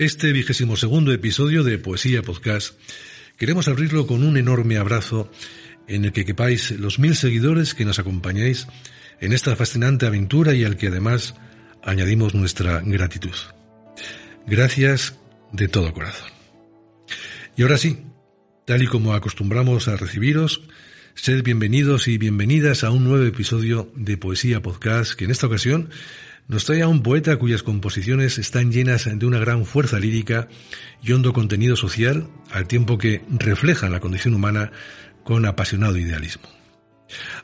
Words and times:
Este 0.00 0.32
vigésimo 0.32 0.76
segundo 0.76 1.12
episodio 1.12 1.62
de 1.62 1.76
Poesía 1.76 2.22
Podcast 2.22 2.74
queremos 3.36 3.68
abrirlo 3.68 4.06
con 4.06 4.22
un 4.22 4.38
enorme 4.38 4.78
abrazo 4.78 5.30
en 5.88 6.06
el 6.06 6.12
que 6.12 6.24
quepáis 6.24 6.70
los 6.70 6.98
mil 6.98 7.14
seguidores 7.14 7.74
que 7.74 7.84
nos 7.84 7.98
acompañáis 7.98 8.66
en 9.20 9.34
esta 9.34 9.54
fascinante 9.56 10.06
aventura 10.06 10.54
y 10.54 10.64
al 10.64 10.78
que 10.78 10.86
además 10.86 11.34
añadimos 11.84 12.34
nuestra 12.34 12.80
gratitud. 12.80 13.34
Gracias 14.46 15.18
de 15.52 15.68
todo 15.68 15.92
corazón. 15.92 16.30
Y 17.54 17.60
ahora 17.60 17.76
sí, 17.76 17.98
tal 18.64 18.82
y 18.82 18.86
como 18.86 19.12
acostumbramos 19.12 19.86
a 19.86 19.98
recibiros, 19.98 20.62
sed 21.14 21.42
bienvenidos 21.42 22.08
y 22.08 22.16
bienvenidas 22.16 22.84
a 22.84 22.90
un 22.90 23.04
nuevo 23.04 23.26
episodio 23.26 23.92
de 23.94 24.16
Poesía 24.16 24.62
Podcast 24.62 25.12
que 25.12 25.26
en 25.26 25.30
esta 25.30 25.46
ocasión 25.46 25.90
nos 26.48 26.64
trae 26.64 26.82
a 26.82 26.88
un 26.88 27.02
poeta 27.02 27.36
cuyas 27.36 27.62
composiciones 27.62 28.38
están 28.38 28.72
llenas 28.72 29.08
de 29.12 29.26
una 29.26 29.38
gran 29.38 29.64
fuerza 29.64 29.98
lírica 29.98 30.48
y 31.02 31.12
hondo 31.12 31.32
contenido 31.32 31.76
social, 31.76 32.28
al 32.50 32.66
tiempo 32.66 32.98
que 32.98 33.22
reflejan 33.30 33.92
la 33.92 34.00
condición 34.00 34.34
humana 34.34 34.72
con 35.24 35.46
apasionado 35.46 35.96
idealismo. 35.96 36.48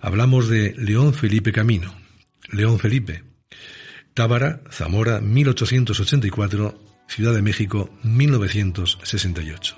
Hablamos 0.00 0.48
de 0.48 0.74
León 0.76 1.14
Felipe 1.14 1.52
Camino. 1.52 1.94
León 2.50 2.78
Felipe. 2.78 3.24
Tábara, 4.14 4.62
Zamora, 4.70 5.20
1884, 5.20 6.80
Ciudad 7.08 7.34
de 7.34 7.42
México, 7.42 7.90
1968. 8.02 9.76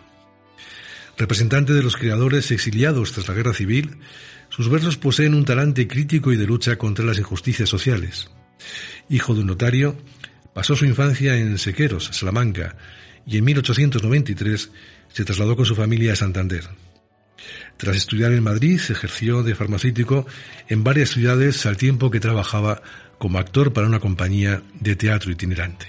Representante 1.16 1.72
de 1.72 1.82
los 1.82 1.96
creadores 1.96 2.50
exiliados 2.52 3.12
tras 3.12 3.26
la 3.28 3.34
guerra 3.34 3.52
civil, 3.52 3.98
sus 4.48 4.70
versos 4.70 4.96
poseen 4.96 5.34
un 5.34 5.44
talante 5.44 5.88
crítico 5.88 6.32
y 6.32 6.36
de 6.36 6.46
lucha 6.46 6.78
contra 6.78 7.04
las 7.04 7.18
injusticias 7.18 7.68
sociales. 7.68 8.30
Hijo 9.08 9.34
de 9.34 9.40
un 9.40 9.46
notario, 9.46 9.96
pasó 10.52 10.74
su 10.76 10.84
infancia 10.84 11.36
en 11.36 11.58
Sequeros, 11.58 12.10
Salamanca, 12.12 12.76
y 13.26 13.38
en 13.38 13.44
1893 13.44 14.70
se 15.12 15.24
trasladó 15.24 15.56
con 15.56 15.66
su 15.66 15.74
familia 15.74 16.12
a 16.12 16.16
Santander. 16.16 16.64
Tras 17.76 17.96
estudiar 17.96 18.32
en 18.32 18.42
Madrid, 18.42 18.78
se 18.78 18.92
ejerció 18.92 19.42
de 19.42 19.54
farmacéutico 19.54 20.26
en 20.68 20.82
varias 20.84 21.10
ciudades 21.10 21.64
al 21.66 21.76
tiempo 21.76 22.10
que 22.10 22.20
trabajaba 22.20 22.82
como 23.18 23.38
actor 23.38 23.72
para 23.72 23.86
una 23.86 24.00
compañía 24.00 24.62
de 24.80 24.96
teatro 24.96 25.30
itinerante. 25.30 25.86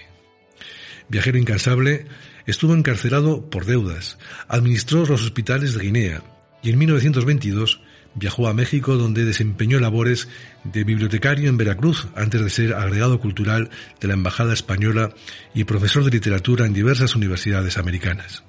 Viajero 1.07 1.38
incansable, 1.38 2.06
estuvo 2.46 2.75
encarcelado 2.75 3.50
por 3.50 3.66
deudas, 3.66 4.18
administró 4.47 5.06
los 5.06 5.24
hospitales 5.24 5.74
de 5.74 5.84
Guinea 5.84 6.24
y 6.62 6.69
en 6.69 6.78
1922 6.78 7.81
Viajó 8.16 8.47
a 8.47 8.53
México 8.53 8.97
donde 8.97 9.25
desempeñó 9.25 9.80
labores 9.80 10.28
de 10.64 10.84
bibliotecario 10.84 11.50
en 11.50 11.58
Veracruz 11.58 12.08
antes 12.16 12.42
de 12.42 12.50
ser 12.50 12.74
agregado 12.74 13.20
cultural 13.20 13.70
de 14.00 14.08
la 14.08 14.16
Embajada 14.16 14.53
Española 14.53 15.14
y 15.53 15.64
profesor 15.64 16.03
de 16.03 16.12
literatura 16.12 16.66
en 16.66 16.74
diversas 16.74 17.16
universidades 17.16 17.78
americanas. 17.78 18.44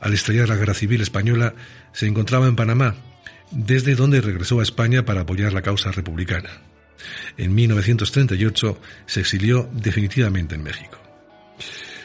Al 0.00 0.14
estallar 0.14 0.48
la 0.48 0.56
Guerra 0.56 0.74
Civil 0.74 1.00
Española 1.00 1.54
se 1.92 2.06
encontraba 2.06 2.46
en 2.46 2.56
Panamá, 2.56 2.94
desde 3.50 3.94
donde 3.94 4.20
regresó 4.20 4.60
a 4.60 4.62
España 4.62 5.04
para 5.04 5.22
apoyar 5.22 5.52
la 5.52 5.62
causa 5.62 5.90
republicana. 5.90 6.50
En 7.36 7.54
1938 7.54 8.80
se 9.06 9.20
exilió 9.20 9.68
definitivamente 9.72 10.54
en 10.54 10.62
México. 10.62 10.98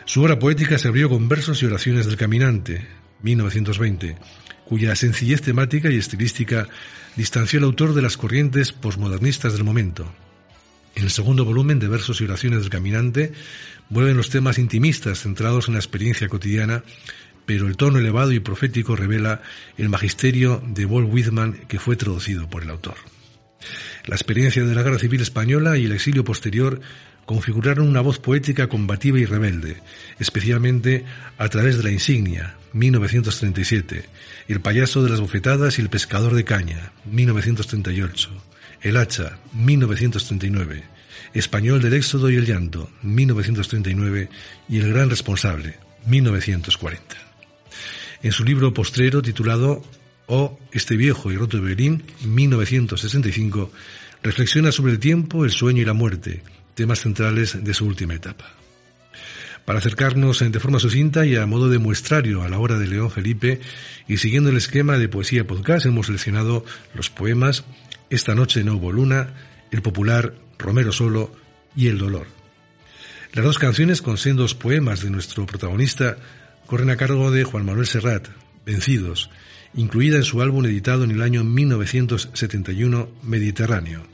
Su 0.06 0.22
obra 0.22 0.40
poética 0.40 0.78
se 0.78 0.88
abrió 0.88 1.10
con 1.10 1.30
versos 1.30 1.62
y 1.62 1.66
oraciones 1.66 2.06
del 2.06 2.18
caminante, 2.18 2.88
1920, 3.22 4.18
cuya 4.66 4.96
sencillez 4.96 5.42
temática 5.42 5.92
y 5.92 5.98
estilística 5.98 6.68
distanció 7.16 7.60
al 7.60 7.66
autor 7.66 7.94
de 7.94 8.02
las 8.02 8.18
corrientes 8.18 8.72
posmodernistas 8.72 9.54
del 9.54 9.64
momento. 9.64 10.12
En 10.96 11.04
el 11.04 11.10
segundo 11.10 11.46
volumen 11.46 11.80
de 11.80 11.88
versos 11.88 12.22
y 12.22 12.26
oraciones 12.26 12.62
del 12.62 12.70
caminante 12.70 13.34
vuelven 13.90 14.18
los 14.18 14.30
temas 14.30 14.60
intimistas 14.60 15.22
centrados 15.22 15.68
en 15.68 15.74
la 15.74 15.80
experiencia 15.80 16.30
cotidiana, 16.30 16.84
pero 17.46 17.68
el 17.68 17.78
tono 17.78 18.00
elevado 18.00 18.32
y 18.32 18.40
profético 18.40 18.96
revela 18.96 19.42
el 19.78 19.90
magisterio 19.90 20.64
de 20.66 20.86
Walt 20.86 21.12
Whitman 21.12 21.54
que 21.68 21.80
fue 21.80 21.96
traducido 21.96 22.50
por 22.50 22.64
el 22.64 22.70
autor. 22.70 22.96
La 24.06 24.16
experiencia 24.16 24.64
de 24.64 24.76
la 24.76 24.84
Guerra 24.84 25.00
Civil 25.00 25.22
Española 25.22 25.78
y 25.78 25.86
el 25.86 25.94
exilio 25.94 26.24
posterior 26.24 26.82
configuraron 27.26 27.88
una 27.88 28.02
voz 28.02 28.20
poética 28.20 28.68
combativa 28.68 29.20
y 29.20 29.26
rebelde, 29.26 29.78
especialmente 30.20 31.06
a 31.38 31.50
través 31.50 31.78
de 31.78 31.84
la 31.84 31.92
insignia, 31.92 32.56
1937, 32.74 34.06
El 34.48 34.62
payaso 34.62 35.04
de 35.04 35.10
las 35.10 35.22
bofetadas 35.22 35.78
y 35.78 35.82
el 35.82 35.90
pescador 35.90 36.34
de 36.34 36.44
caña, 36.44 36.92
1938, 37.06 38.30
El 38.82 38.98
hacha, 38.98 39.38
1939, 39.54 40.84
Español 41.34 41.82
del 41.82 41.94
éxodo 41.94 42.30
y 42.30 42.36
el 42.36 42.46
llanto, 42.46 42.90
1939 43.04 44.30
y 44.70 44.80
El 44.80 44.94
gran 44.94 45.10
responsable, 45.10 45.78
1940. 46.08 47.16
En 48.24 48.32
su 48.32 48.44
libro 48.44 48.74
postrero 48.74 49.22
titulado 49.22 49.84
O 50.28 50.60
Este 50.72 50.96
viejo 50.96 51.32
y 51.32 51.38
roto 51.38 51.58
de 51.58 51.64
Berlín, 51.64 52.04
1965, 52.26 53.72
reflexiona 54.24 54.72
sobre 54.72 54.94
el 54.94 55.00
tiempo, 55.00 55.46
el 55.46 55.52
sueño 55.52 55.82
y 55.82 55.86
la 55.86 55.94
muerte, 55.94 56.42
temas 56.76 57.02
centrales 57.02 57.64
de 57.64 57.74
su 57.74 57.86
última 57.86 58.14
etapa. 58.14 58.52
Para 59.66 59.80
acercarnos 59.80 60.40
de 60.40 60.60
forma 60.60 60.80
sucinta 60.80 61.26
y 61.26 61.36
a 61.38 61.46
modo 61.46 61.70
de 61.70 61.80
muestrario 61.80 62.44
a 62.44 62.50
la 62.50 62.60
obra 62.60 62.78
de 62.78 62.88
León 62.88 63.10
Felipe 63.10 63.62
y 64.08 64.18
siguiendo 64.18 64.50
el 64.50 64.58
esquema 64.58 64.98
de 64.98 65.08
poesía 65.08 65.48
podcast 65.48 65.86
hemos 65.86 66.08
seleccionado 66.08 66.66
los 66.94 67.10
poemas 67.10 67.64
Esta 68.10 68.36
noche 68.36 68.64
no 68.64 68.76
hubo 68.76 68.92
luna, 68.92 69.34
el 69.72 69.82
popular 69.82 70.36
Romero 70.60 70.92
solo 70.92 71.34
y 71.76 71.88
El 71.88 71.98
dolor. 71.98 72.28
Las 73.34 73.46
dos 73.46 73.58
canciones 73.58 74.02
con 74.02 74.18
sendos 74.18 74.54
poemas 74.54 75.02
de 75.02 75.10
nuestro 75.10 75.46
protagonista 75.46 76.18
corren 76.68 76.90
a 76.90 76.98
cargo 76.98 77.32
de 77.32 77.44
Juan 77.44 77.66
Manuel 77.66 77.88
Serrat, 77.88 78.28
Vencidos, 78.66 79.30
incluida 79.74 80.18
en 80.18 80.24
su 80.24 80.42
álbum 80.42 80.66
editado 80.66 81.04
en 81.04 81.12
el 81.12 81.22
año 81.22 81.44
1971 81.44 83.10
Mediterráneo. 83.24 84.13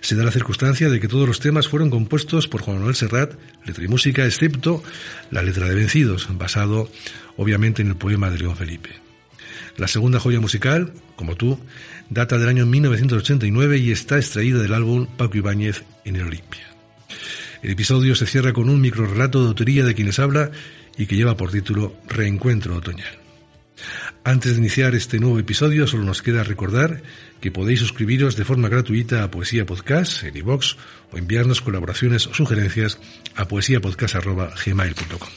Se 0.00 0.14
da 0.14 0.24
la 0.24 0.30
circunstancia 0.30 0.88
de 0.88 1.00
que 1.00 1.08
todos 1.08 1.26
los 1.26 1.40
temas 1.40 1.68
fueron 1.68 1.90
compuestos 1.90 2.48
por 2.48 2.62
Juan 2.62 2.78
Manuel 2.78 2.94
Serrat, 2.94 3.34
letra 3.64 3.84
y 3.84 3.88
música, 3.88 4.24
excepto 4.24 4.82
la 5.30 5.42
letra 5.42 5.68
de 5.68 5.74
Vencidos, 5.74 6.28
basado 6.30 6.90
obviamente 7.36 7.82
en 7.82 7.88
el 7.88 7.96
poema 7.96 8.30
de 8.30 8.38
León 8.38 8.56
Felipe. 8.56 8.90
La 9.76 9.88
segunda 9.88 10.20
joya 10.20 10.40
musical, 10.40 10.92
como 11.16 11.36
tú, 11.36 11.58
data 12.10 12.38
del 12.38 12.48
año 12.48 12.66
1989 12.66 13.78
y 13.78 13.90
está 13.90 14.16
extraída 14.16 14.60
del 14.60 14.74
álbum 14.74 15.06
Paco 15.06 15.38
Ibáñez 15.38 15.82
en 16.04 16.16
el 16.16 16.26
Olimpia. 16.26 16.66
El 17.62 17.70
episodio 17.70 18.14
se 18.14 18.26
cierra 18.26 18.52
con 18.52 18.68
un 18.68 18.80
microrelato 18.80 19.40
de 19.42 19.48
autoría 19.48 19.84
de 19.84 19.94
quienes 19.94 20.18
habla 20.18 20.50
y 20.98 21.06
que 21.06 21.16
lleva 21.16 21.36
por 21.36 21.50
título 21.50 21.94
Reencuentro 22.08 22.76
Otoñal. 22.76 23.21
Antes 24.24 24.52
de 24.52 24.58
iniciar 24.58 24.94
este 24.94 25.18
nuevo 25.18 25.40
episodio, 25.40 25.88
solo 25.88 26.04
nos 26.04 26.22
queda 26.22 26.44
recordar 26.44 27.02
que 27.40 27.50
podéis 27.50 27.80
suscribiros 27.80 28.36
de 28.36 28.44
forma 28.44 28.68
gratuita 28.68 29.24
a 29.24 29.30
Poesía 29.32 29.66
Podcast 29.66 30.22
en 30.22 30.36
iVox 30.36 30.76
o 31.10 31.18
enviarnos 31.18 31.60
colaboraciones 31.60 32.28
o 32.28 32.34
sugerencias 32.34 32.98
a 33.34 33.48
poesiapodcast.gmail.com. 33.48 35.28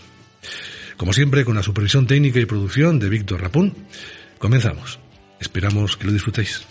Como 0.97 1.13
siempre, 1.13 1.45
con 1.45 1.55
la 1.55 1.63
supervisión 1.63 2.05
técnica 2.05 2.39
y 2.39 2.45
producción 2.45 2.99
de 2.99 3.09
Víctor 3.09 3.41
Rapón, 3.41 3.73
comenzamos. 4.37 4.99
Esperamos 5.39 5.97
que 5.97 6.05
lo 6.05 6.13
disfrutéis. 6.13 6.61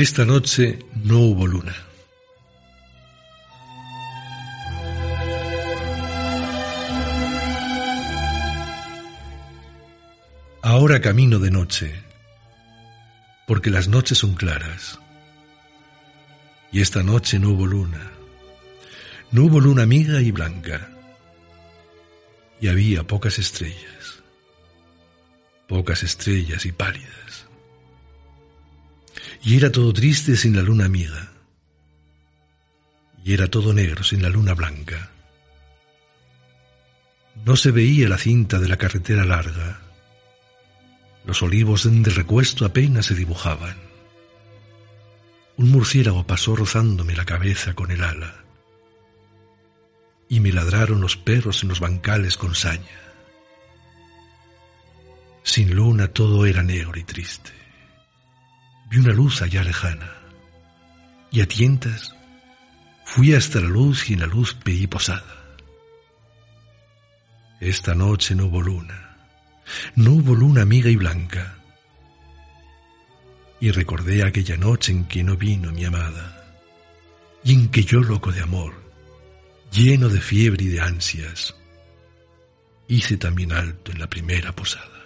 Esta 0.00 0.24
noche 0.24 0.78
no 1.02 1.18
hubo 1.18 1.44
luna. 1.44 1.74
Ahora 10.62 11.00
camino 11.00 11.40
de 11.40 11.50
noche, 11.50 12.00
porque 13.48 13.70
las 13.70 13.88
noches 13.88 14.18
son 14.18 14.34
claras. 14.34 15.00
Y 16.70 16.80
esta 16.80 17.02
noche 17.02 17.40
no 17.40 17.50
hubo 17.50 17.66
luna. 17.66 18.12
No 19.32 19.46
hubo 19.46 19.58
luna 19.58 19.82
amiga 19.82 20.20
y 20.20 20.30
blanca. 20.30 20.90
Y 22.60 22.68
había 22.68 23.02
pocas 23.02 23.40
estrellas. 23.40 24.22
Pocas 25.66 26.04
estrellas 26.04 26.66
y 26.66 26.70
pálidas. 26.70 27.47
Y 29.42 29.56
era 29.56 29.70
todo 29.70 29.92
triste 29.92 30.36
sin 30.36 30.56
la 30.56 30.62
luna 30.62 30.84
amiga. 30.84 31.32
Y 33.24 33.34
era 33.34 33.48
todo 33.48 33.72
negro 33.72 34.02
sin 34.02 34.22
la 34.22 34.28
luna 34.28 34.54
blanca. 34.54 35.10
No 37.44 37.56
se 37.56 37.70
veía 37.70 38.08
la 38.08 38.18
cinta 38.18 38.58
de 38.58 38.68
la 38.68 38.76
carretera 38.76 39.24
larga. 39.24 39.80
Los 41.24 41.42
olivos 41.42 41.88
de 41.90 42.10
recuesto 42.10 42.64
apenas 42.64 43.06
se 43.06 43.14
dibujaban. 43.14 43.76
Un 45.56 45.70
murciélago 45.70 46.26
pasó 46.26 46.56
rozándome 46.56 47.16
la 47.16 47.24
cabeza 47.24 47.74
con 47.74 47.90
el 47.90 48.02
ala. 48.02 48.44
Y 50.28 50.40
me 50.40 50.52
ladraron 50.52 51.00
los 51.00 51.16
perros 51.16 51.62
en 51.62 51.70
los 51.70 51.80
bancales 51.80 52.36
con 52.36 52.54
saña. 52.54 52.98
Sin 55.42 55.74
luna 55.74 56.08
todo 56.08 56.44
era 56.46 56.62
negro 56.62 56.98
y 56.98 57.04
triste. 57.04 57.50
Vi 58.90 58.98
una 58.98 59.12
luz 59.12 59.42
allá 59.42 59.62
lejana. 59.62 60.12
Y 61.30 61.40
a 61.40 61.46
tientas 61.46 62.14
fui 63.04 63.34
hasta 63.34 63.60
la 63.60 63.68
luz 63.68 64.08
y 64.10 64.14
en 64.14 64.20
la 64.20 64.26
luz 64.26 64.56
veí 64.64 64.86
posada. 64.86 65.38
Esta 67.60 67.94
noche 67.94 68.34
no 68.34 68.46
hubo 68.46 68.62
luna. 68.62 69.16
No 69.94 70.12
hubo 70.12 70.34
luna 70.34 70.62
amiga 70.62 70.88
y 70.88 70.96
blanca. 70.96 71.56
Y 73.60 73.72
recordé 73.72 74.22
aquella 74.22 74.56
noche 74.56 74.92
en 74.92 75.06
que 75.06 75.24
no 75.24 75.36
vino 75.36 75.72
mi 75.72 75.84
amada, 75.84 76.56
y 77.42 77.54
en 77.54 77.68
que 77.68 77.82
yo 77.82 78.00
loco 78.00 78.30
de 78.30 78.40
amor, 78.40 78.72
lleno 79.72 80.08
de 80.08 80.20
fiebre 80.20 80.64
y 80.64 80.68
de 80.68 80.80
ansias, 80.80 81.56
hice 82.86 83.16
también 83.16 83.52
alto 83.52 83.90
en 83.90 83.98
la 83.98 84.08
primera 84.08 84.52
posada. 84.52 84.97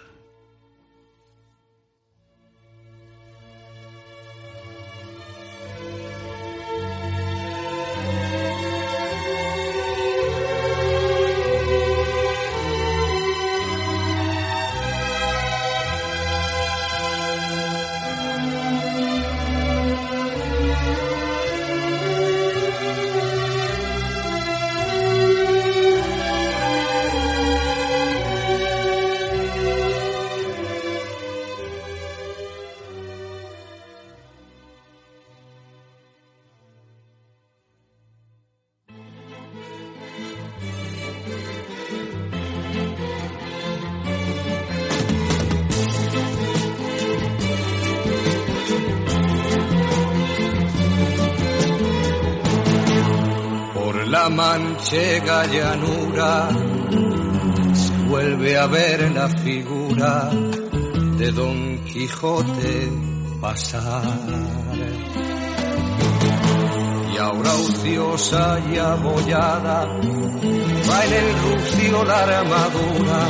Manchega 54.93 55.45
llanura 55.47 56.49
se 57.73 58.03
vuelve 58.07 58.57
a 58.57 58.67
ver 58.67 59.11
la 59.11 59.27
figura 59.27 60.29
de 61.17 61.31
Don 61.31 61.83
Quijote 61.85 62.91
pasar. 63.41 64.03
Y 67.11 67.17
ahora 67.17 67.53
ociosa 67.53 68.59
y 68.71 68.77
abollada 68.77 69.85
va 70.89 71.05
en 71.05 71.13
el 71.13 71.29
rucio 71.41 72.03
la 72.05 72.23
armadura 72.23 73.29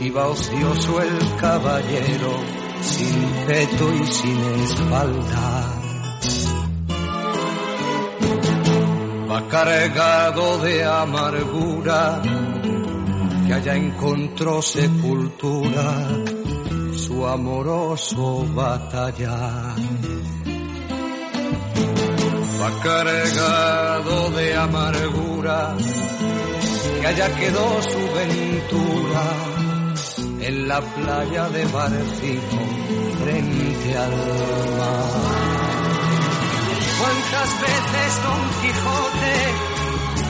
y 0.00 0.10
va 0.10 0.28
ocioso 0.28 1.02
el 1.02 1.36
caballero 1.40 2.32
sin 2.80 3.28
peto 3.46 3.92
y 3.94 4.06
sin 4.06 4.40
espalda. 4.62 5.81
Va 9.32 9.48
cargado 9.48 10.58
de 10.58 10.84
amargura, 10.84 12.20
que 13.46 13.52
allá 13.54 13.74
encontró 13.76 14.60
sepultura 14.60 15.86
su 16.94 17.26
amoroso 17.26 18.44
batallar. 18.54 19.74
Va 22.60 22.70
cargado 22.82 24.30
de 24.32 24.54
amargura, 24.54 25.76
que 27.00 27.06
allá 27.06 27.34
quedó 27.34 27.66
su 27.82 28.02
ventura 28.20 29.24
en 30.40 30.68
la 30.68 30.80
playa 30.80 31.48
de 31.48 31.64
Barcino 31.66 32.60
frente 33.18 33.96
al 33.96 34.10
mar. 34.78 35.51
Cuántas 37.02 37.50
veces 37.60 38.22
Don 38.22 38.42
Quijote 38.62 39.36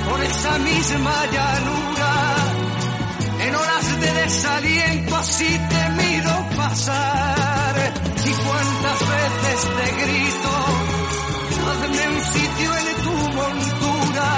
por 0.08 0.20
esa 0.22 0.58
misma 0.58 1.26
llanura 1.26 2.14
en 3.46 3.54
horas 3.54 4.00
de 4.00 4.12
desaliento 4.22 5.16
así 5.16 5.60
temido 5.68 6.32
pasar 6.56 7.74
y 8.24 8.32
cuántas 8.32 9.00
veces 9.12 9.58
te 9.76 9.86
grito 10.00 10.52
hazme 11.68 12.04
un 12.08 12.20
sitio 12.36 12.70
en 12.80 12.88
tu 13.04 13.16
montura 13.38 14.30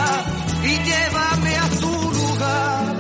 y 0.64 0.72
llévame 0.88 1.56
a 1.56 1.68
tu 1.82 1.94
lugar 2.18 2.94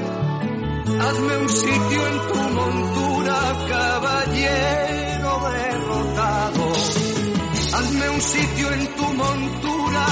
hazme 1.06 1.36
un 1.38 1.48
sitio 1.48 2.06
en 2.06 2.18
tu 2.32 2.40
montura 2.60 3.36
caballero 3.68 5.32
derrotado 5.50 6.43
hazme 7.74 8.08
un 8.10 8.20
sitio 8.20 8.72
en 8.72 8.86
tu 8.96 9.06
montura, 9.14 10.06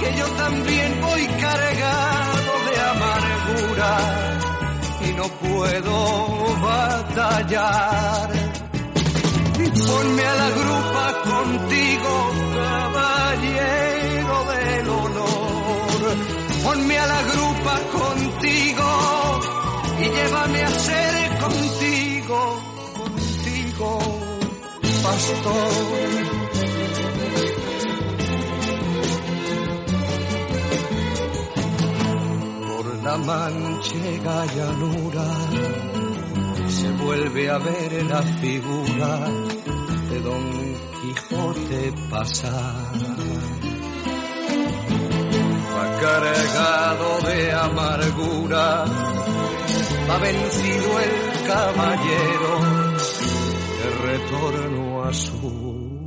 que 0.00 0.18
yo 0.18 0.26
también 0.42 1.00
voy 1.00 1.26
cargado 1.44 2.52
de 2.68 2.76
amargura 2.94 3.92
y 5.06 5.12
no 5.18 5.26
puedo 5.44 5.96
batallar. 6.62 8.28
Ponme 9.88 10.24
a 10.24 10.34
la 10.34 10.50
grupa 10.60 11.04
contigo, 11.32 12.10
caballero 12.58 14.36
del 14.52 14.88
honor. 14.90 16.00
Ponme 16.64 16.98
a 16.98 17.06
la 17.06 17.22
grupa 17.32 17.74
contigo 17.98 18.88
y 20.00 20.04
llévame 20.16 20.62
a 20.62 20.70
ser 20.70 21.38
contigo, 21.38 22.38
contigo, 22.98 23.98
pastor. 25.02 26.47
La 33.08 33.16
manchega 33.16 34.44
llanura 34.54 35.28
se 36.68 36.90
vuelve 37.02 37.48
a 37.48 37.58
ver 37.58 38.04
la 38.04 38.22
figura 38.40 39.12
de 40.10 40.20
Don 40.20 40.44
Quijote 40.96 41.92
pasar. 42.10 42.92
Va 45.74 45.86
cargado 46.04 47.08
de 47.28 47.52
amargura, 47.52 48.84
va 50.08 50.18
vencido 50.18 50.90
el 51.06 51.14
caballero 51.50 52.52
de 53.78 53.88
retorno 54.06 55.04
a 55.04 55.12
su 55.14 55.97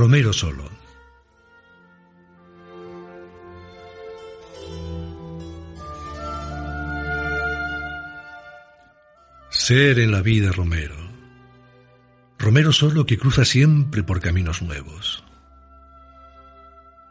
Romero 0.00 0.32
solo. 0.32 0.66
Ser 9.50 9.98
en 9.98 10.10
la 10.10 10.22
vida 10.22 10.52
Romero. 10.52 10.96
Romero 12.38 12.72
solo 12.72 13.04
que 13.04 13.18
cruza 13.18 13.44
siempre 13.44 14.02
por 14.02 14.22
caminos 14.22 14.62
nuevos. 14.62 15.22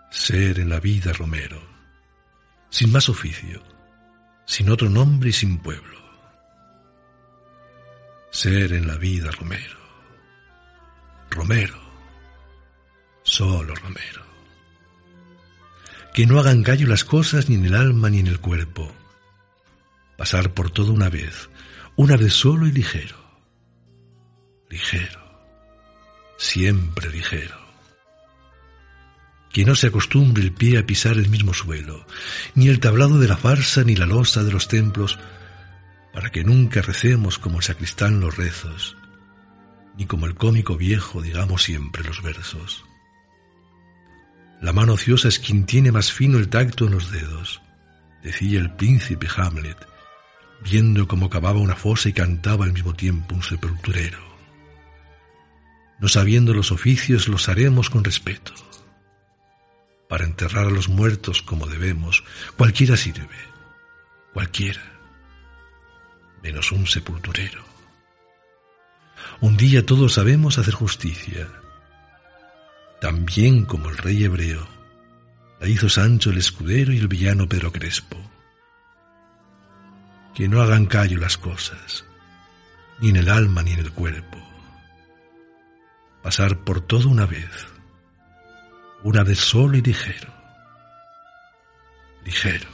Ser 0.09 0.59
en 0.59 0.69
la 0.69 0.79
vida 0.79 1.13
Romero, 1.13 1.61
sin 2.71 2.91
más 2.91 3.07
oficio, 3.07 3.61
sin 4.47 4.67
otro 4.71 4.89
nombre 4.89 5.29
y 5.29 5.33
sin 5.33 5.59
pueblo. 5.59 5.99
Ser 8.31 8.73
en 8.73 8.87
la 8.87 8.97
vida 8.97 9.29
Romero. 9.29 9.77
Romero, 11.29 11.88
solo 13.39 13.73
Romero. 13.73 14.21
Que 16.13 16.25
no 16.25 16.39
hagan 16.39 16.61
callo 16.61 16.87
las 16.87 17.05
cosas 17.05 17.47
ni 17.47 17.55
en 17.55 17.67
el 17.67 17.75
alma 17.75 18.09
ni 18.09 18.19
en 18.19 18.27
el 18.27 18.41
cuerpo. 18.41 18.91
Pasar 20.17 20.53
por 20.53 20.71
todo 20.71 20.91
una 20.91 21.07
vez, 21.07 21.49
una 21.95 22.17
vez 22.17 22.33
solo 22.33 22.67
y 22.67 22.73
ligero. 22.73 23.15
Ligero, 24.69 25.21
siempre 26.37 27.09
ligero. 27.11 27.57
Que 29.53 29.63
no 29.63 29.73
se 29.73 29.87
acostumbre 29.87 30.43
el 30.43 30.51
pie 30.51 30.77
a 30.77 30.85
pisar 30.85 31.13
el 31.13 31.29
mismo 31.29 31.53
suelo, 31.53 32.05
ni 32.55 32.67
el 32.67 32.81
tablado 32.81 33.19
de 33.19 33.29
la 33.29 33.37
farsa 33.37 33.85
ni 33.85 33.95
la 33.95 34.05
losa 34.05 34.43
de 34.43 34.51
los 34.51 34.67
templos, 34.67 35.17
para 36.11 36.29
que 36.29 36.43
nunca 36.43 36.81
recemos 36.81 37.39
como 37.39 37.59
el 37.59 37.63
sacristán 37.63 38.19
los 38.19 38.35
rezos, 38.35 38.97
ni 39.97 40.07
como 40.07 40.25
el 40.25 40.35
cómico 40.35 40.75
viejo 40.75 41.21
digamos 41.21 41.63
siempre 41.63 42.03
los 42.03 42.21
versos. 42.21 42.83
La 44.61 44.73
mano 44.73 44.93
ociosa 44.93 45.29
es 45.29 45.39
quien 45.39 45.65
tiene 45.65 45.91
más 45.91 46.11
fino 46.11 46.37
el 46.37 46.49
tacto 46.49 46.85
en 46.85 46.91
los 46.91 47.11
dedos, 47.11 47.61
decía 48.21 48.59
el 48.59 48.71
príncipe 48.71 49.27
Hamlet, 49.35 49.77
viendo 50.61 51.07
cómo 51.07 51.29
cavaba 51.29 51.59
una 51.59 51.75
fosa 51.75 52.09
y 52.09 52.13
cantaba 52.13 52.65
al 52.65 52.73
mismo 52.73 52.93
tiempo 52.93 53.35
un 53.35 53.43
sepulturero. 53.43 54.19
No 55.99 56.09
sabiendo 56.09 56.53
los 56.53 56.71
oficios 56.71 57.27
los 57.27 57.47
haremos 57.47 57.89
con 57.89 58.03
respeto. 58.03 58.53
Para 60.09 60.25
enterrar 60.25 60.67
a 60.67 60.71
los 60.71 60.89
muertos 60.89 61.41
como 61.41 61.67
debemos, 61.67 62.23
cualquiera 62.57 62.97
sirve, 62.97 63.37
cualquiera, 64.33 64.81
menos 66.43 66.71
un 66.71 66.87
sepulturero. 66.87 67.63
Un 69.39 69.55
día 69.55 69.85
todos 69.85 70.13
sabemos 70.13 70.57
hacer 70.57 70.73
justicia, 70.73 71.47
también 73.01 73.65
como 73.65 73.89
el 73.89 73.97
rey 73.97 74.23
hebreo, 74.23 74.67
la 75.59 75.67
hizo 75.67 75.89
Sancho 75.89 76.29
el 76.29 76.37
escudero 76.37 76.93
y 76.93 76.97
el 76.97 77.07
villano 77.07 77.47
Pedro 77.47 77.71
Crespo. 77.71 78.17
Que 80.35 80.47
no 80.47 80.61
hagan 80.61 80.85
callo 80.85 81.17
las 81.17 81.37
cosas, 81.37 82.05
ni 82.99 83.09
en 83.09 83.17
el 83.17 83.29
alma 83.29 83.63
ni 83.63 83.71
en 83.71 83.79
el 83.79 83.91
cuerpo. 83.91 84.37
Pasar 86.23 86.59
por 86.59 86.81
todo 86.81 87.09
una 87.09 87.25
vez, 87.25 87.67
una 89.03 89.23
vez 89.23 89.39
solo 89.39 89.77
y 89.77 89.81
ligero. 89.81 90.33
Ligero, 92.25 92.69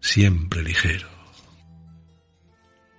siempre 0.00 0.62
ligero 0.62 1.19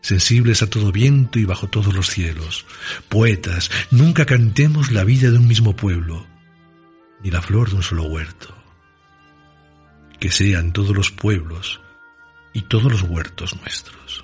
sensibles 0.02 0.62
a 0.62 0.70
todo 0.70 0.92
viento 0.92 1.40
y 1.40 1.46
bajo 1.46 1.68
todos 1.68 1.94
los 1.94 2.10
cielos. 2.10 2.66
Poetas, 3.10 3.72
nunca 3.92 4.26
cantemos 4.26 4.92
la 4.92 5.04
vida 5.04 5.32
de 5.32 5.38
un 5.38 5.48
mismo 5.48 5.76
pueblo, 5.76 6.28
ni 7.24 7.32
la 7.32 7.42
flor 7.42 7.70
de 7.70 7.76
un 7.78 7.84
solo 7.84 8.04
huerto. 8.04 8.56
Que 10.20 10.32
sean 10.32 10.74
todos 10.74 10.96
los 10.96 11.12
pueblos 11.12 11.82
y 12.54 12.62
todos 12.62 12.92
los 12.92 13.02
huertos 13.04 13.56
nuestros. 13.62 14.24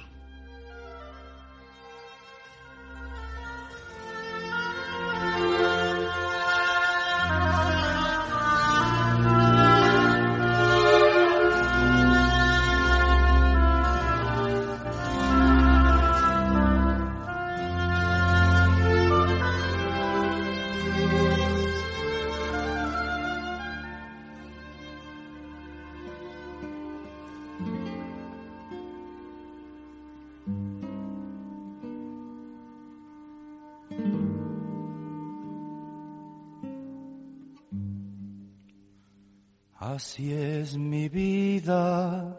Así 39.80 40.34
es 40.34 40.76
mi 40.76 41.08
vida, 41.08 42.36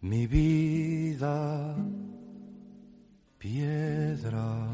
mi 0.00 0.26
vida, 0.26 1.76
piedra 3.38 4.66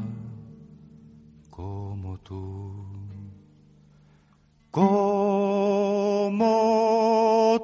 como 1.51 2.17
tú, 2.21 2.73
como 4.71 4.87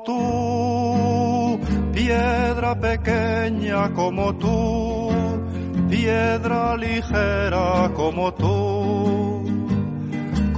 tú, 0.05 1.59
piedra 1.93 2.79
pequeña 2.79 3.91
como 3.93 4.35
tú, 4.35 5.09
piedra 5.89 6.77
ligera 6.77 7.91
como 7.95 8.31
tú, 8.35 9.44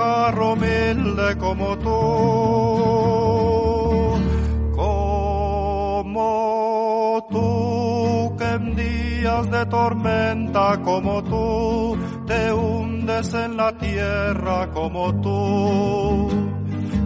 humilde 0.00 1.36
como 1.38 1.76
tú, 1.78 1.90
como 6.04 6.16
tú 7.30 8.36
que 8.38 8.44
en 8.44 8.76
días 8.76 9.50
de 9.50 9.66
tormenta 9.66 10.80
como 10.82 11.22
tú 11.24 11.98
te 12.26 12.52
hundes 12.52 13.34
en 13.34 13.56
la 13.56 13.76
tierra 13.76 14.70
como 14.70 15.14
tú, 15.20 16.28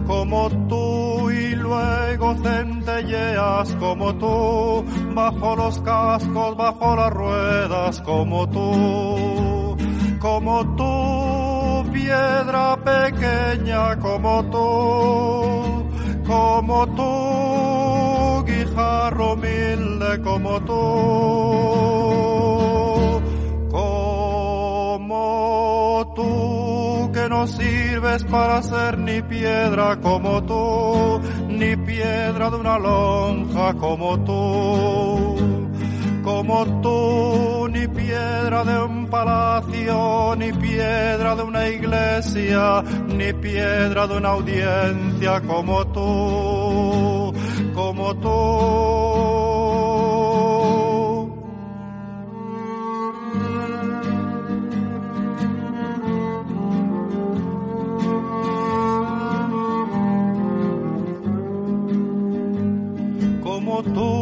como 0.07 0.49
tú 0.69 1.29
y 1.31 1.55
luego 1.55 2.35
centelleas 2.35 3.75
como 3.75 4.15
tú, 4.15 4.85
bajo 5.13 5.55
los 5.55 5.79
cascos, 5.81 6.55
bajo 6.55 6.95
las 6.95 7.11
ruedas 7.11 8.01
como 8.01 8.47
tú, 8.49 9.75
como 10.19 10.75
tú 10.75 11.44
piedra 12.05 12.77
pequeña 12.77 13.97
como 13.97 14.43
tú, 14.53 14.61
como 16.27 16.87
tú, 16.97 18.45
guijarro 18.45 19.33
humilde 19.33 20.21
como 20.21 20.61
tú, 20.61 20.73
como 23.71 25.13
tú, 26.15 27.11
que 27.11 27.27
no 27.27 27.47
sirves 27.47 28.23
para 28.25 28.61
ser 28.61 28.99
ni 28.99 29.23
piedra 29.23 29.99
como 29.99 30.43
tú, 30.43 31.19
ni 31.47 31.75
piedra 31.75 32.51
de 32.51 32.57
una 32.57 32.77
lonja 32.77 33.73
como 33.73 34.19
tú 34.23 35.54
como 36.45 36.81
tú, 36.81 37.67
ni 37.69 37.87
piedra 37.87 38.63
de 38.63 38.83
un 38.83 39.07
palacio, 39.07 40.35
ni 40.37 40.53
piedra 40.53 41.35
de 41.35 41.43
una 41.43 41.67
iglesia, 41.67 42.83
ni 43.07 43.33
piedra 43.33 44.05
de 44.05 44.17
una 44.17 44.29
audiencia 44.29 45.41
como 45.41 45.85
tú, 45.87 47.33
como 47.73 48.15
tú. 48.17 49.25
como 63.43 63.83
tú 63.83 64.14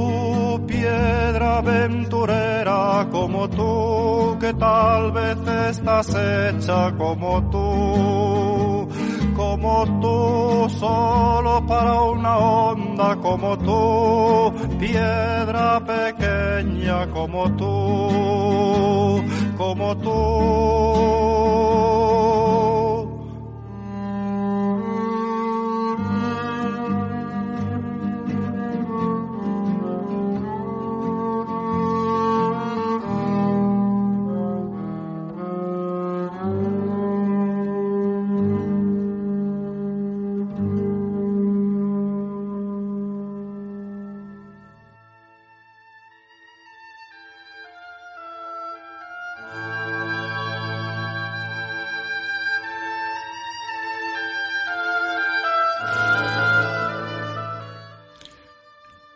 que 4.43 4.53
tal 4.55 5.11
vez 5.13 5.37
estás 5.69 6.09
hecha 6.09 6.91
como 6.97 7.41
tú, 7.49 8.89
como 9.35 9.85
tú, 10.01 10.69
solo 10.69 11.65
para 11.65 12.01
una 12.01 12.37
onda 12.37 13.15
como 13.21 13.57
tú, 13.57 14.53
piedra 14.79 15.81
pequeña 15.85 17.07
como 17.11 17.49
tú, 17.55 19.23
como 19.57 19.95
tú. 19.97 21.23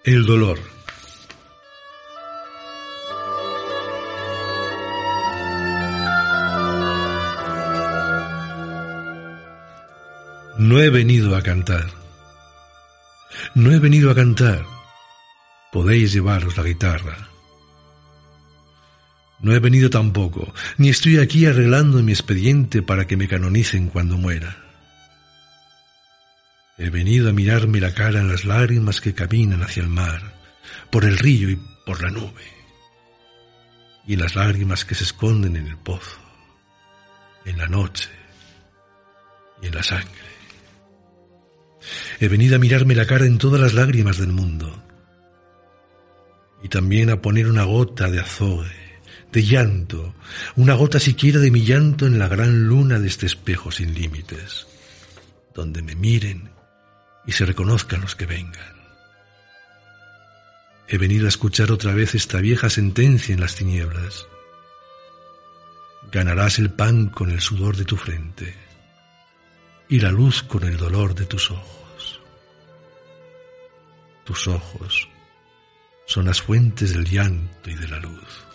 El 0.08 0.26
dolor. 0.26 0.58
No 10.58 10.80
he 10.80 10.90
venido 10.90 11.36
a 11.36 11.42
cantar. 11.42 11.88
No 13.54 13.74
he 13.74 13.80
venido 13.80 14.10
a 14.10 14.16
cantar. 14.16 14.66
Podéis 15.74 16.14
llevaros 16.14 16.56
la 16.56 16.64
guitarra. 16.64 17.28
No 19.42 19.54
he 19.54 19.60
venido 19.60 19.90
tampoco, 19.90 20.54
ni 20.78 20.88
estoy 20.88 21.18
aquí 21.18 21.46
arreglando 21.46 22.02
mi 22.02 22.14
expediente 22.14 22.82
para 22.82 23.08
que 23.08 23.18
me 23.18 23.28
canonicen 23.28 23.90
cuando 23.90 24.18
muera. 24.18 24.67
He 26.78 26.92
venido 26.92 27.30
a 27.30 27.34
mirarme 27.34 27.80
la 27.80 27.94
cara 27.94 28.20
en 28.20 28.28
las 28.28 28.46
lágrimas 28.46 29.02
que 29.02 29.16
caminan 29.16 29.64
hacia 29.64 29.82
el 29.82 29.90
mar, 29.90 30.36
por 30.92 31.06
el 31.06 31.18
río 31.18 31.50
y 31.50 31.60
por 31.86 32.04
la 32.04 32.12
nube, 32.12 32.44
y 34.06 34.14
en 34.14 34.20
las 34.20 34.36
lágrimas 34.36 34.86
que 34.86 34.94
se 34.94 35.04
esconden 35.04 35.56
en 35.56 35.66
el 35.66 35.78
pozo, 35.78 36.20
en 37.46 37.58
la 37.58 37.68
noche 37.68 38.10
y 39.62 39.68
en 39.68 39.76
la 39.76 39.82
sangre. 39.82 40.28
He 42.20 42.28
venido 42.28 42.58
a 42.58 42.60
mirarme 42.60 42.94
la 42.94 43.08
cara 43.08 43.26
en 43.26 43.40
todas 43.40 43.60
las 43.60 43.74
lágrimas 43.74 44.18
del 44.18 44.32
mundo, 44.32 44.84
y 46.62 46.70
también 46.70 47.10
a 47.10 47.22
poner 47.24 47.48
una 47.48 47.64
gota 47.64 48.08
de 48.08 48.20
azogue, 48.20 49.00
de 49.32 49.44
llanto, 49.44 50.14
una 50.56 50.76
gota 50.76 51.00
siquiera 51.00 51.40
de 51.40 51.50
mi 51.50 51.62
llanto 51.62 52.06
en 52.06 52.20
la 52.20 52.28
gran 52.28 52.68
luna 52.68 53.00
de 53.00 53.08
este 53.08 53.26
espejo 53.26 53.72
sin 53.72 53.96
límites, 53.96 54.68
donde 55.56 55.82
me 55.82 55.96
miren 55.96 56.57
y 57.28 57.34
se 57.34 57.46
reconozcan 57.46 58.02
los 58.02 58.16
que 58.16 58.26
vengan. 58.26 58.78
He 60.88 60.98
venido 60.98 61.26
a 61.26 61.30
escuchar 61.30 61.72
otra 61.72 61.94
vez 61.94 62.16
esta 62.16 62.40
vieja 62.40 62.70
sentencia 62.70 63.34
en 63.34 63.42
las 63.42 63.56
tinieblas. 63.56 64.26
Ganarás 66.10 66.58
el 66.58 66.72
pan 66.72 67.10
con 67.10 67.30
el 67.30 67.42
sudor 67.42 67.76
de 67.76 67.84
tu 67.84 67.98
frente 67.98 68.56
y 69.90 70.00
la 70.00 70.12
luz 70.12 70.42
con 70.42 70.64
el 70.64 70.78
dolor 70.78 71.14
de 71.14 71.26
tus 71.26 71.52
ojos. 71.52 72.22
Tus 74.24 74.48
ojos 74.48 75.10
son 76.06 76.26
las 76.26 76.42
fuentes 76.42 76.94
del 76.94 77.06
llanto 77.06 77.70
y 77.70 77.76
de 77.76 77.88
la 77.90 78.00
luz. 78.00 78.47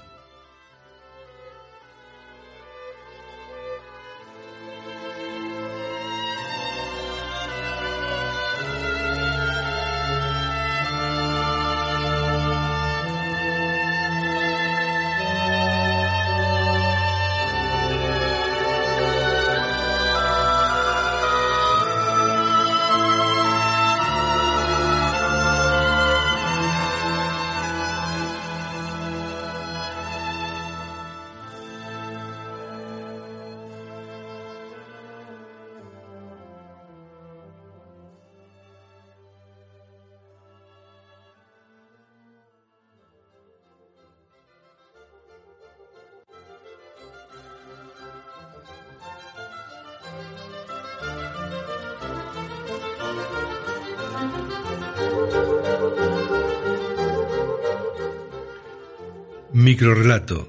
Microrrelato. 59.63 60.49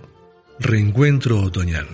Reencuentro 0.60 1.40
otoñal. 1.40 1.88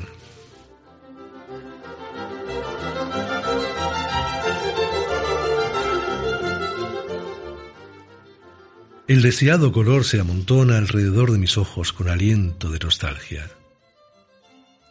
El 9.10 9.22
deseado 9.22 9.74
color 9.74 10.06
se 10.06 10.22
amontona 10.22 10.78
alrededor 10.78 11.34
de 11.34 11.40
mis 11.40 11.58
ojos 11.58 11.92
con 11.92 12.08
aliento 12.08 12.70
de 12.70 12.80
nostalgia. 12.80 13.52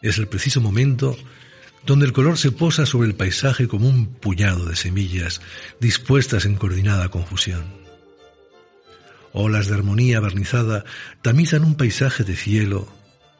Es 0.03 0.19
el 0.19 0.27
preciso 0.27 0.61
momento 0.61 1.17
donde 1.87 2.05
el 2.05 2.13
color 2.13 2.37
se 2.37 2.51
posa 2.51 2.85
sobre 2.85 3.07
el 3.07 3.15
paisaje 3.15 3.67
como 3.67 3.89
un 3.89 4.05
puñado 4.05 4.65
de 4.65 4.75
semillas 4.75 5.41
dispuestas 5.79 6.45
en 6.45 6.57
coordinada 6.57 7.09
confusión. 7.09 7.78
Olas 9.33 9.67
de 9.67 9.75
armonía 9.75 10.19
barnizada 10.19 10.85
tamizan 11.21 11.63
un 11.63 11.75
paisaje 11.75 12.23
de 12.23 12.35
cielo, 12.35 12.87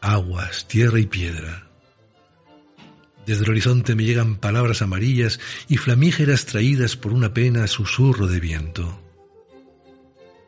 aguas, 0.02 0.67
tierra 0.67 0.99
y 0.99 1.08
piedra. 1.08 1.67
Desde 3.25 3.43
el 3.43 3.52
horizonte 3.52 3.95
me 3.95 4.04
llegan 4.04 4.38
palabras 4.38 4.82
amarillas 4.82 5.39
y 5.67 5.78
flamígeras 5.78 6.45
traídas 6.45 6.95
por 6.95 7.13
una 7.13 7.34
pena 7.34 7.67
susurro 7.67 8.28
de 8.28 8.39
viento. 8.39 8.99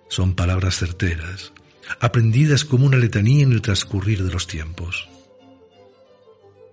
Son 0.09 0.35
palabras 0.35 0.77
certeras, 0.77 1.53
aprendidas 1.99 2.65
como 2.65 2.85
una 2.85 2.97
letanía 2.97 3.43
en 3.43 3.51
el 3.51 3.61
transcurrir 3.61 4.23
de 4.23 4.31
los 4.31 4.47
tiempos. 4.47 5.07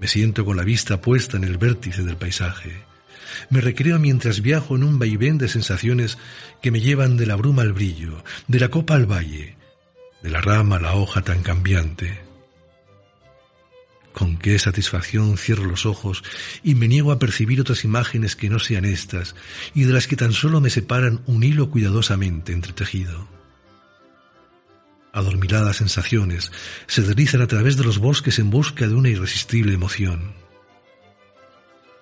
Me 0.01 0.09
siento 0.09 0.45
con 0.45 0.57
la 0.57 0.65
vista 0.65 1.01
puesta 1.01 1.37
en 1.37 1.45
el 1.45 1.59
vértice 1.59 2.03
del 2.03 2.17
paisaje 2.17 2.88
me 3.51 3.61
recreo 3.61 3.99
mientras 3.99 4.43
viajo 4.43 4.77
en 4.77 4.85
un 4.85 4.99
vaivén 4.99 5.39
de 5.39 5.49
sensaciones 5.49 6.19
que 6.63 6.71
me 6.71 6.81
llevan 6.81 7.17
de 7.17 7.27
la 7.27 7.37
bruma 7.37 7.63
al 7.63 7.73
brillo, 7.73 8.25
de 8.47 8.61
la 8.61 8.69
copa 8.69 8.95
al 8.95 9.11
valle, 9.11 9.57
de 10.23 10.31
la 10.31 10.41
rama 10.41 10.77
a 10.77 10.81
la 10.81 10.95
hoja 10.95 11.23
tan 11.23 11.43
cambiante. 11.43 12.21
Con 14.13 14.37
qué 14.37 14.59
satisfacción 14.59 15.39
cierro 15.39 15.65
los 15.65 15.87
ojos 15.87 16.25
y 16.65 16.75
me 16.75 16.89
niego 16.89 17.13
a 17.13 17.19
percibir 17.19 17.61
otras 17.61 17.85
imágenes 17.85 18.35
que 18.35 18.51
no 18.51 18.59
sean 18.59 18.85
estas 18.85 19.37
y 19.75 19.85
de 19.85 19.93
las 19.93 20.09
que 20.09 20.17
tan 20.17 20.33
solo 20.33 20.61
me 20.61 20.71
separan 20.71 21.23
un 21.27 21.45
hilo 21.45 21.71
cuidadosamente 21.71 22.53
entretejido. 22.53 23.29
Adormiladas 25.13 25.77
sensaciones 25.77 26.53
se 26.87 27.03
deslizan 27.03 27.43
a 27.43 27.47
través 27.47 27.77
de 27.77 27.85
los 27.85 27.99
bosques 27.99 28.39
en 28.39 28.51
busca 28.51 28.87
de 28.87 28.95
una 28.95 29.09
irresistible 29.09 29.73
emoción. 29.73 30.35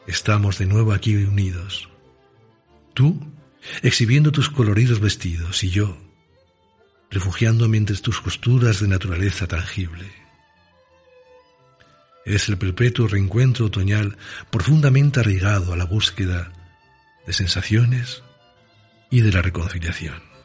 Estamos 0.07 0.59
de 0.59 0.67
nuevo 0.67 0.93
aquí 0.93 1.17
unidos. 1.17 1.89
Tú, 2.95 3.21
exhibiendo 3.83 4.31
tus 4.31 4.49
coloridos 4.49 5.01
vestidos, 5.01 5.65
y 5.65 5.71
yo, 5.71 5.99
refugiándome 7.11 7.77
entre 7.77 7.97
tus 7.97 8.21
costuras 8.21 8.81
de 8.81 8.89
naturaleza 8.89 9.47
tangible. 9.47 10.11
Es 12.25 12.49
el 12.49 12.59
perpetuo 12.59 13.09
reencuentro 13.09 13.67
otoñal 13.67 14.17
profundamente 14.51 15.21
arraigado 15.21 15.73
a 15.73 15.77
la 15.77 15.85
búsqueda 15.85 16.53
de 17.27 17.33
sensaciones 17.33 18.23
y 19.11 19.21
de 19.21 19.33
la 19.33 19.43
reconciliación. 19.43 20.36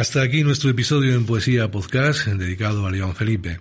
Hasta 0.00 0.22
aquí 0.22 0.42
nuestro 0.44 0.70
episodio 0.70 1.14
en 1.14 1.26
Poesía 1.26 1.70
Podcast 1.70 2.26
dedicado 2.26 2.86
a 2.86 2.90
León 2.90 3.14
Felipe. 3.14 3.60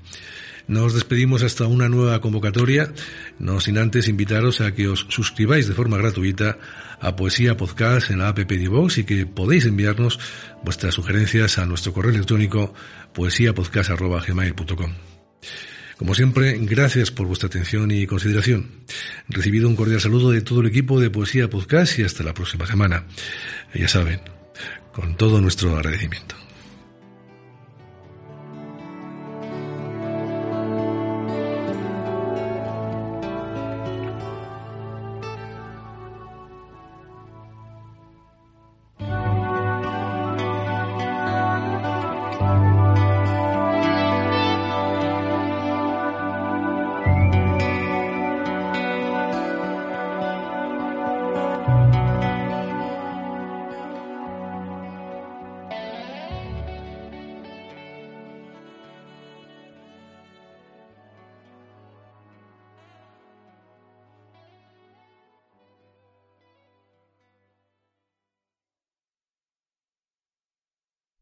Nos 0.69 0.93
despedimos 0.93 1.43
hasta 1.43 1.67
una 1.67 1.89
nueva 1.89 2.21
convocatoria, 2.21 2.93
no 3.39 3.59
sin 3.59 3.77
antes 3.77 4.07
invitaros 4.07 4.61
a 4.61 4.73
que 4.73 4.87
os 4.87 5.05
suscribáis 5.09 5.67
de 5.67 5.73
forma 5.73 5.97
gratuita 5.97 6.57
a 7.01 7.17
Poesía 7.17 7.57
Podcast 7.57 8.09
en 8.09 8.19
la 8.19 8.29
app 8.29 8.37
de 8.37 8.67
Vox 8.69 8.99
y 8.99 9.03
que 9.03 9.25
podéis 9.25 9.65
enviarnos 9.65 10.17
vuestras 10.63 10.95
sugerencias 10.95 11.57
a 11.57 11.65
nuestro 11.65 11.91
correo 11.91 12.13
electrónico 12.13 12.73
poesiapodcast.gmail.com. 13.13 14.93
Como 15.97 16.15
siempre, 16.15 16.57
gracias 16.61 17.11
por 17.11 17.27
vuestra 17.27 17.47
atención 17.47 17.91
y 17.91 18.07
consideración. 18.07 18.85
Recibido 19.27 19.67
un 19.67 19.75
cordial 19.75 19.99
saludo 19.99 20.31
de 20.31 20.41
todo 20.41 20.61
el 20.61 20.67
equipo 20.67 21.01
de 21.01 21.09
Poesía 21.09 21.49
Podcast 21.49 21.99
y 21.99 22.03
hasta 22.03 22.23
la 22.23 22.33
próxima 22.33 22.65
semana. 22.65 23.07
Ya 23.73 23.89
saben, 23.89 24.21
con 24.99 25.15
todo 25.15 25.39
nuestro 25.39 25.75
agradecimiento. 25.75 26.35